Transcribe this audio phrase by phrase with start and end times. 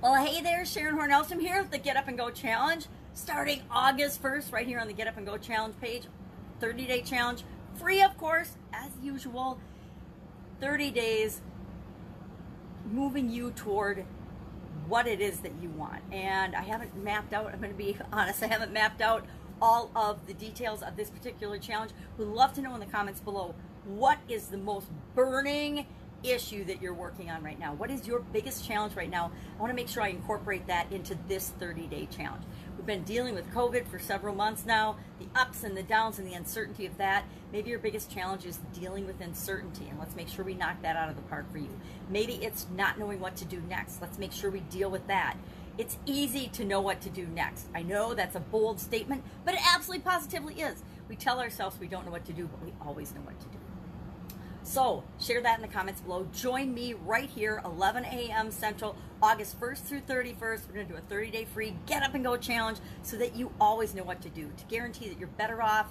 [0.00, 2.86] Well, hey there, Sharon Hornelstrom here with the Get Up and Go Challenge.
[3.14, 6.04] Starting August 1st, right here on the Get Up and Go Challenge page.
[6.60, 7.42] 30 day challenge,
[7.74, 9.58] free, of course, as usual.
[10.60, 11.40] 30 days
[12.88, 14.04] moving you toward
[14.86, 16.00] what it is that you want.
[16.12, 19.26] And I haven't mapped out, I'm going to be honest, I haven't mapped out
[19.60, 21.90] all of the details of this particular challenge.
[22.16, 24.86] We'd love to know in the comments below what is the most
[25.16, 25.86] burning
[26.22, 27.74] issue that you're working on right now?
[27.74, 29.30] What is your biggest challenge right now?
[29.56, 32.44] I want to make sure I incorporate that into this 30 day challenge.
[32.76, 36.26] We've been dealing with COVID for several months now, the ups and the downs and
[36.26, 37.24] the uncertainty of that.
[37.52, 40.96] Maybe your biggest challenge is dealing with uncertainty, and let's make sure we knock that
[40.96, 41.80] out of the park for you.
[42.08, 44.00] Maybe it's not knowing what to do next.
[44.00, 45.36] Let's make sure we deal with that.
[45.76, 47.66] It's easy to know what to do next.
[47.74, 50.82] I know that's a bold statement, but it absolutely positively is.
[51.08, 53.46] We tell ourselves we don't know what to do, but we always know what to
[53.46, 53.57] do.
[54.68, 56.28] So share that in the comments below.
[56.34, 58.50] Join me right here, 11 a.m.
[58.50, 60.68] Central, August 1st through 31st.
[60.68, 63.34] We're going to do a 30 day free get up and go challenge so that
[63.34, 65.86] you always know what to do to guarantee that you're better off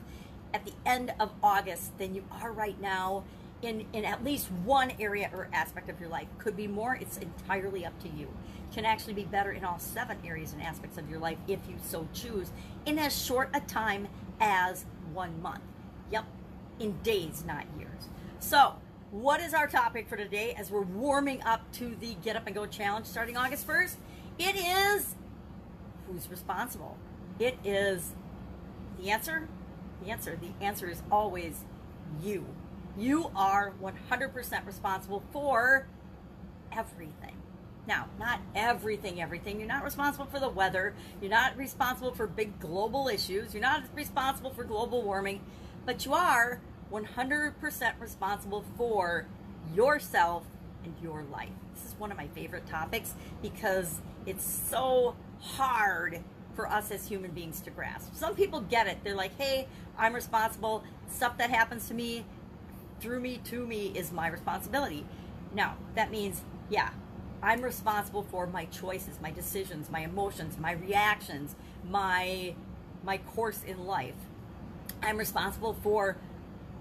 [0.53, 3.23] at the end of August than you are right now
[3.63, 6.27] in, in at least one area or aspect of your life.
[6.37, 8.27] Could be more, it's entirely up to you.
[8.75, 11.77] Can actually be better in all seven areas and aspects of your life if you
[11.81, 12.51] so choose
[12.85, 14.07] in as short a time
[14.39, 15.63] as one month.
[16.11, 16.25] Yep,
[16.79, 18.09] in days, not years.
[18.39, 18.75] So,
[19.09, 22.55] what is our topic for today as we're warming up to the Get Up and
[22.55, 23.95] Go Challenge starting August 1st?
[24.37, 25.15] It is
[26.07, 26.97] who's responsible?
[27.39, 28.13] It is
[28.99, 29.47] the answer.
[30.03, 30.39] The answer.
[30.39, 31.65] The answer is always
[32.21, 32.45] you.
[32.95, 35.87] You are 100% responsible for
[36.71, 37.37] everything.
[37.87, 39.59] Now, not everything, everything.
[39.59, 40.93] You're not responsible for the weather.
[41.21, 43.53] You're not responsible for big global issues.
[43.53, 45.41] You're not responsible for global warming.
[45.85, 49.27] But you are 100% responsible for
[49.73, 50.45] yourself
[50.83, 51.49] and your life.
[51.73, 56.23] This is one of my favorite topics because it's so hard
[56.55, 58.15] for us as human beings to grasp.
[58.15, 58.99] Some people get it.
[59.03, 60.83] They're like, hey, I'm responsible.
[61.07, 62.25] Stuff that happens to me,
[62.99, 65.05] through me, to me, is my responsibility.
[65.53, 66.89] Now, that means, yeah,
[67.43, 71.55] I'm responsible for my choices, my decisions, my emotions, my reactions,
[71.87, 72.55] my
[73.03, 74.15] my course in life.
[75.03, 76.17] I'm responsible for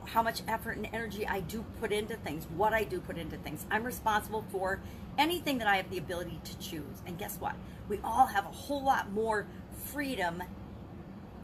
[0.07, 3.37] how much effort and energy I do put into things, what I do put into
[3.37, 3.67] things.
[3.71, 4.81] I'm responsible for
[5.19, 7.03] anything that I have the ability to choose.
[7.07, 7.55] And guess what?
[7.89, 9.47] We all have a whole lot more
[9.87, 10.43] freedom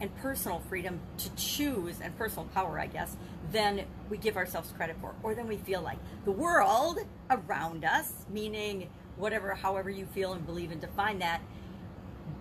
[0.01, 3.15] and personal freedom to choose and personal power, I guess,
[3.51, 5.97] than we give ourselves credit for or than we feel like.
[6.25, 6.99] The world
[7.29, 11.41] around us, meaning whatever, however you feel and believe and define that,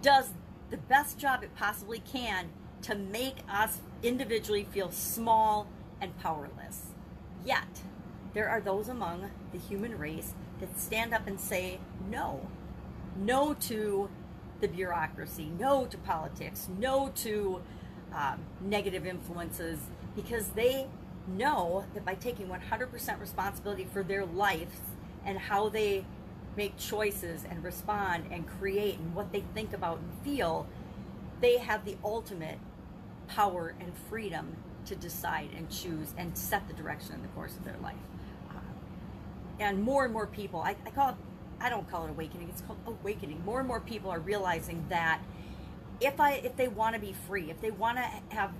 [0.00, 0.30] does
[0.70, 2.48] the best job it possibly can
[2.82, 5.68] to make us individually feel small
[6.02, 6.88] and powerless.
[7.46, 7.82] Yet,
[8.34, 11.78] there are those among the human race that stand up and say
[12.10, 12.46] no.
[13.16, 14.10] No to
[14.60, 17.62] the bureaucracy, no to politics, no to
[18.14, 19.78] um, negative influences,
[20.14, 20.86] because they
[21.26, 24.80] know that by taking 100% responsibility for their lives
[25.24, 26.04] and how they
[26.56, 30.66] make choices and respond and create and what they think about and feel,
[31.40, 32.58] they have the ultimate
[33.28, 34.56] power and freedom
[34.86, 37.94] to decide and choose and set the direction in the course of their life.
[38.50, 38.58] Uh,
[39.60, 41.14] and more and more people, I, I call it,
[41.60, 43.44] I don't call it awakening, it's called awakening.
[43.44, 45.20] More and more people are realizing that
[46.00, 48.52] if I if they want to be free, if they want to have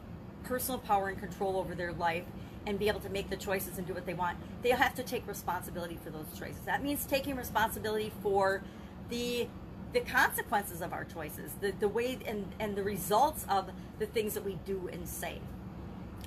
[0.44, 2.24] personal power and control over their life
[2.66, 5.02] and be able to make the choices and do what they want, they have to
[5.02, 6.60] take responsibility for those choices.
[6.66, 8.62] That means taking responsibility for
[9.08, 9.48] the
[9.92, 14.32] the consequences of our choices, the, the way and, and the results of the things
[14.34, 15.38] that we do and say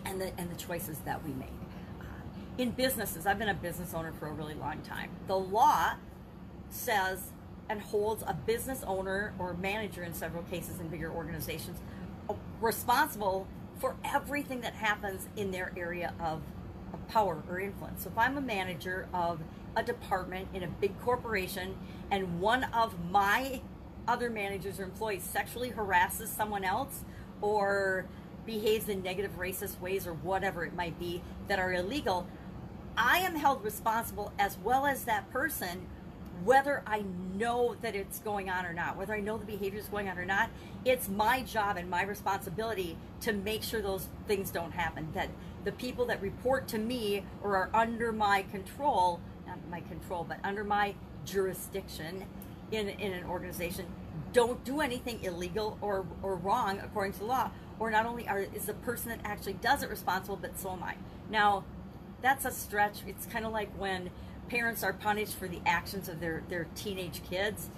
[0.06, 1.50] and the, and the choices that we made.
[2.00, 2.04] Uh,
[2.58, 5.10] in businesses, I've been a business owner for a really long time.
[5.28, 5.96] The law
[6.70, 7.32] says
[7.70, 11.80] and holds a business owner or manager in several cases in bigger organizations
[12.30, 13.48] uh, responsible
[13.80, 16.42] for everything that happens in their area of,
[16.94, 18.04] of power or influence.
[18.04, 19.40] So if I'm a manager of
[19.76, 21.76] a department in a big corporation
[22.12, 23.62] and one of my
[24.08, 27.04] other managers or employees sexually harasses someone else
[27.42, 28.06] or
[28.46, 32.28] behaves in negative racist ways or whatever it might be that are illegal,
[32.98, 35.88] I am held responsible as well as that person,
[36.44, 37.04] whether I
[37.36, 40.18] know that it's going on or not, whether I know the behavior is going on
[40.18, 40.50] or not.
[40.86, 45.10] It's my job and my responsibility to make sure those things don't happen.
[45.14, 45.30] That
[45.64, 50.38] the people that report to me or are under my control, not my control, but
[50.44, 50.96] under my
[51.26, 52.26] jurisdiction
[52.72, 53.86] in, in an organization,
[54.32, 57.50] don't do anything illegal or, or wrong according to law
[57.80, 60.84] or not only are is the person that actually does it responsible, but so am
[60.84, 60.96] I.
[61.30, 61.64] Now,
[62.22, 63.00] that's a stretch.
[63.08, 64.10] It's kind of like when
[64.50, 67.70] parents are punished for the actions of their, their teenage kids.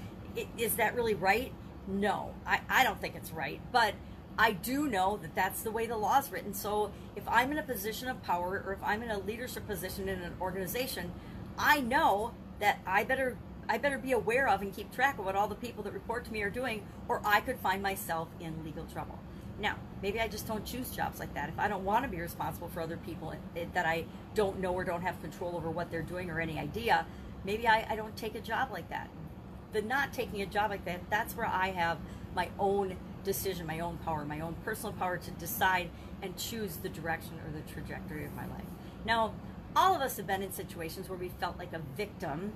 [0.57, 1.51] is that really right?
[1.87, 3.59] No, I, I don't think it's right.
[3.71, 3.95] But
[4.37, 6.53] I do know that that's the way the law is written.
[6.53, 10.07] So if I'm in a position of power or if I'm in a leadership position
[10.07, 11.11] in an organization,
[11.57, 13.37] I know that I better
[13.69, 16.23] I better be aware of and keep track of what all the people that report
[16.25, 19.19] to me are doing, or I could find myself in legal trouble.
[19.59, 21.49] Now, maybe I just don't choose jobs like that.
[21.49, 23.33] If I don't want to be responsible for other people
[23.73, 24.05] that I
[24.35, 27.05] don't know or don't have control over what they're doing or any idea,
[27.43, 29.09] maybe I, I don't take a job like that.
[29.73, 31.97] The not taking a job like that, that's where I have
[32.35, 35.89] my own decision, my own power, my own personal power to decide
[36.21, 38.65] and choose the direction or the trajectory of my life.
[39.05, 39.33] Now,
[39.75, 42.53] all of us have been in situations where we felt like a victim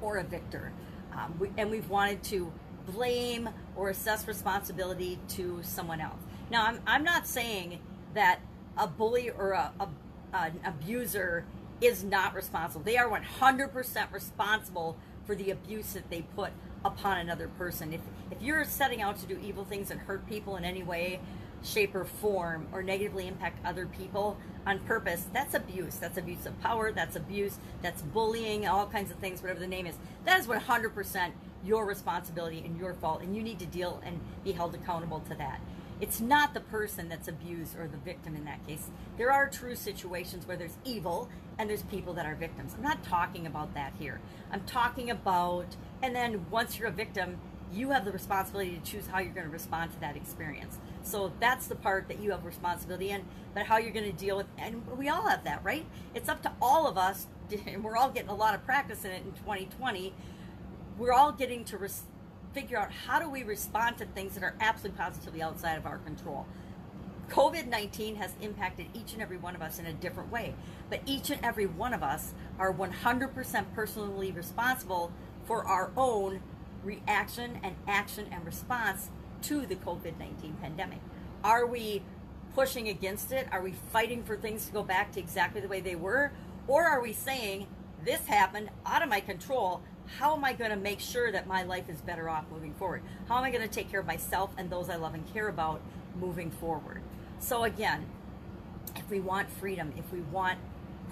[0.00, 0.72] or a victor.
[1.12, 2.52] Um, we, and we've wanted to
[2.86, 6.20] blame or assess responsibility to someone else.
[6.50, 7.80] Now, I'm, I'm not saying
[8.14, 8.40] that
[8.76, 9.88] a bully or a, a
[10.34, 11.44] an abuser
[11.80, 12.84] is not responsible.
[12.84, 14.96] They are 100% responsible
[15.26, 16.50] for the abuse that they put
[16.84, 17.92] upon another person.
[17.92, 18.00] If,
[18.30, 21.20] if you're setting out to do evil things and hurt people in any way,
[21.64, 25.96] shape, or form, or negatively impact other people on purpose, that's abuse.
[25.96, 26.92] That's abuse of power.
[26.92, 27.58] That's abuse.
[27.82, 29.96] That's bullying, all kinds of things, whatever the name is.
[30.24, 31.32] That is 100%
[31.64, 35.34] your responsibility and your fault, and you need to deal and be held accountable to
[35.36, 35.60] that.
[36.00, 38.90] It's not the person that's abused or the victim in that case.
[39.16, 42.74] There are true situations where there's evil and there's people that are victims.
[42.76, 44.20] I'm not talking about that here.
[44.50, 47.38] I'm talking about, and then once you're a victim,
[47.74, 50.78] you have the responsibility to choose how you're going to respond to that experience.
[51.02, 54.36] So that's the part that you have responsibility in, but how you're going to deal
[54.36, 55.84] with, and we all have that, right?
[56.14, 57.26] It's up to all of us,
[57.66, 60.14] and we're all getting a lot of practice in it in 2020.
[60.98, 62.04] We're all getting to res-
[62.52, 65.98] figure out how do we respond to things that are absolutely positively outside of our
[65.98, 66.46] control.
[67.30, 70.54] COVID 19 has impacted each and every one of us in a different way,
[70.90, 75.10] but each and every one of us are 100% personally responsible
[75.46, 76.40] for our own
[76.84, 79.10] reaction and action and response
[79.42, 81.00] to the COVID 19 pandemic?
[81.42, 82.02] Are we
[82.54, 83.48] pushing against it?
[83.52, 86.32] Are we fighting for things to go back to exactly the way they were?
[86.66, 87.66] Or are we saying,
[88.04, 89.82] this happened out of my control?
[90.18, 93.02] How am I going to make sure that my life is better off moving forward?
[93.28, 95.48] How am I going to take care of myself and those I love and care
[95.48, 95.80] about
[96.18, 97.02] moving forward?
[97.38, 98.06] So, again,
[98.96, 100.58] if we want freedom, if we want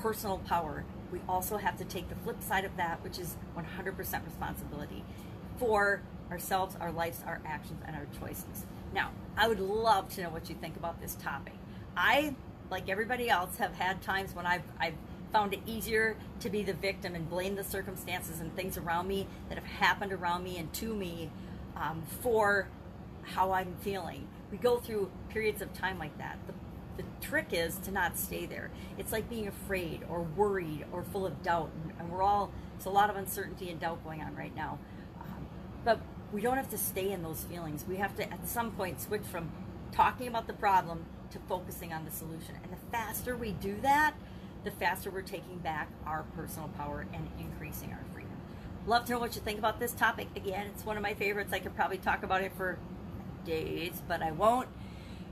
[0.01, 3.97] personal power, we also have to take the flip side of that, which is 100%
[3.99, 5.05] responsibility
[5.59, 8.67] for ourselves, our lives, our actions, and our choices.
[8.95, 11.55] Now, I would love to know what you think about this topic.
[11.97, 12.35] I,
[12.71, 14.95] like everybody else, have had times when I've, I've
[15.33, 19.27] found it easier to be the victim and blame the circumstances and things around me
[19.49, 21.31] that have happened around me and to me
[21.77, 22.69] um, for
[23.23, 24.29] how I'm feeling.
[24.51, 26.39] We go through periods of time like that.
[26.47, 28.71] The, the trick is to not stay there.
[28.99, 31.71] It's like being afraid or worried or full of doubt.
[31.83, 34.79] And, and we're all, it's a lot of uncertainty and doubt going on right now.
[35.85, 36.01] But
[36.33, 37.85] we don't have to stay in those feelings.
[37.87, 39.51] We have to, at some point, switch from
[39.93, 42.55] talking about the problem to focusing on the solution.
[42.63, 44.15] And the faster we do that,
[44.65, 48.31] the faster we're taking back our personal power and increasing our freedom.
[48.87, 50.29] Love to know what you think about this topic.
[50.37, 51.53] Again, it's one of my favorites.
[51.53, 52.79] I could probably talk about it for
[53.45, 54.69] days, but I won't.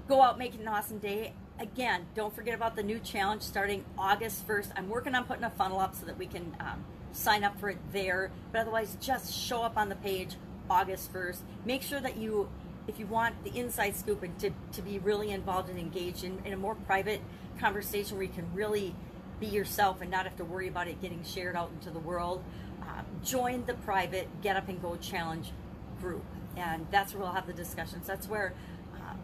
[0.08, 1.32] Go out, make it an awesome day.
[1.58, 4.72] Again, don't forget about the new challenge starting August 1st.
[4.76, 7.70] I'm working on putting a funnel up so that we can um, sign up for
[7.70, 8.30] it there.
[8.52, 10.36] But otherwise, just show up on the page
[10.68, 11.40] August 1st.
[11.64, 12.48] Make sure that you,
[12.86, 16.40] if you want the inside scoop and to, to be really involved and engaged in,
[16.44, 17.20] in a more private
[17.58, 18.94] conversation where you can really
[19.40, 22.44] be yourself and not have to worry about it getting shared out into the world,
[22.82, 25.50] uh, join the private Get Up and Go Challenge
[26.00, 26.24] group.
[26.56, 28.06] And that's where we'll have the discussions.
[28.06, 28.52] That's where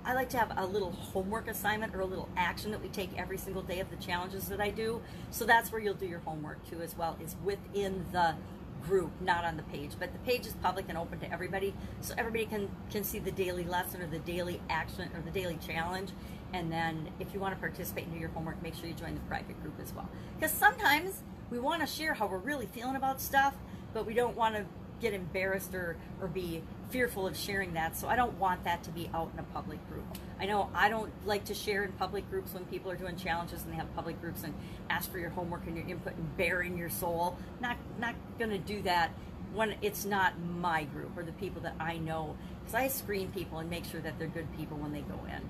[0.06, 3.10] I like to have a little homework assignment or a little action that we take
[3.18, 5.02] every single day of the challenges that I do.
[5.32, 8.36] So that's where you'll do your homework too, as well, is within the
[8.84, 9.90] group, not on the page.
[9.98, 13.32] But the page is public and open to everybody, so everybody can can see the
[13.32, 16.10] daily lesson or the daily action or the daily challenge.
[16.52, 19.14] And then, if you want to participate and do your homework, make sure you join
[19.14, 20.08] the private group as well.
[20.38, 23.54] Because sometimes we want to share how we're really feeling about stuff,
[23.92, 24.64] but we don't want to
[25.00, 27.96] get embarrassed or, or be fearful of sharing that.
[27.96, 30.04] So I don't want that to be out in a public group.
[30.38, 33.62] I know I don't like to share in public groups when people are doing challenges
[33.62, 34.54] and they have public groups and
[34.90, 37.36] ask for your homework and your input and bearing your soul.
[37.60, 39.10] Not not going to do that
[39.52, 42.36] when it's not my group or the people that I know.
[42.60, 45.42] Because I screen people and make sure that they're good people when they go in.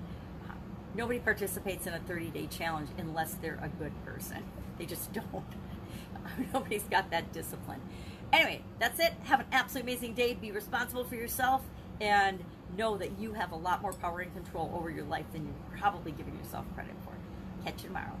[0.95, 4.43] Nobody participates in a 30 day challenge unless they're a good person.
[4.77, 5.45] They just don't.
[6.53, 7.81] Nobody's got that discipline.
[8.33, 9.13] Anyway, that's it.
[9.23, 10.33] Have an absolutely amazing day.
[10.33, 11.61] Be responsible for yourself
[12.01, 12.43] and
[12.77, 15.79] know that you have a lot more power and control over your life than you're
[15.79, 17.13] probably giving yourself credit for.
[17.63, 18.15] Catch you tomorrow.